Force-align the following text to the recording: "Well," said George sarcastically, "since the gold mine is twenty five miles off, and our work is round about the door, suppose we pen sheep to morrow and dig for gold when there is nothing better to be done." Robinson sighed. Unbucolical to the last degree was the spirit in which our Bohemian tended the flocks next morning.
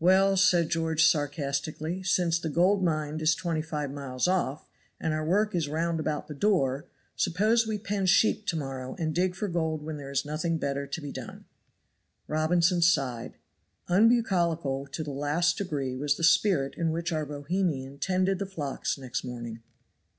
"Well," 0.00 0.38
said 0.38 0.70
George 0.70 1.04
sarcastically, 1.04 2.02
"since 2.02 2.38
the 2.38 2.48
gold 2.48 2.82
mine 2.82 3.20
is 3.20 3.34
twenty 3.34 3.60
five 3.60 3.90
miles 3.92 4.26
off, 4.26 4.66
and 4.98 5.12
our 5.12 5.22
work 5.22 5.54
is 5.54 5.68
round 5.68 6.00
about 6.00 6.26
the 6.26 6.34
door, 6.34 6.86
suppose 7.16 7.66
we 7.66 7.76
pen 7.76 8.06
sheep 8.06 8.46
to 8.46 8.56
morrow 8.56 8.96
and 8.98 9.14
dig 9.14 9.34
for 9.34 9.46
gold 9.46 9.82
when 9.82 9.98
there 9.98 10.10
is 10.10 10.24
nothing 10.24 10.56
better 10.56 10.86
to 10.86 11.00
be 11.02 11.12
done." 11.12 11.44
Robinson 12.26 12.80
sighed. 12.80 13.36
Unbucolical 13.88 14.86
to 14.86 15.04
the 15.04 15.10
last 15.10 15.58
degree 15.58 15.94
was 15.94 16.16
the 16.16 16.24
spirit 16.24 16.74
in 16.78 16.90
which 16.90 17.12
our 17.12 17.26
Bohemian 17.26 17.98
tended 17.98 18.38
the 18.38 18.46
flocks 18.46 18.96
next 18.96 19.22
morning. 19.22 19.62